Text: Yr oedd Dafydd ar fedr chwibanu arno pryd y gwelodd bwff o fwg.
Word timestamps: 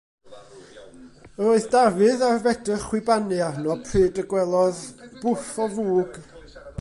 Yr 1.41 1.49
oedd 1.55 1.67
Dafydd 1.75 2.23
ar 2.29 2.39
fedr 2.47 2.73
chwibanu 2.85 3.37
arno 3.49 3.75
pryd 3.91 4.23
y 4.23 4.27
gwelodd 4.33 4.81
bwff 5.21 5.53
o 5.67 5.69
fwg. 5.77 6.19